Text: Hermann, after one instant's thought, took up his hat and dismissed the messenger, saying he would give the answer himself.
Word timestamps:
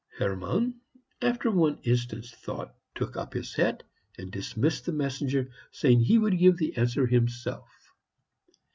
Hermann, 0.17 0.81
after 1.21 1.51
one 1.51 1.77
instant's 1.83 2.31
thought, 2.31 2.73
took 2.95 3.15
up 3.15 3.35
his 3.35 3.53
hat 3.53 3.83
and 4.17 4.31
dismissed 4.31 4.87
the 4.87 4.91
messenger, 4.91 5.51
saying 5.69 5.99
he 5.99 6.17
would 6.17 6.39
give 6.39 6.57
the 6.57 6.75
answer 6.75 7.05
himself. 7.05 7.69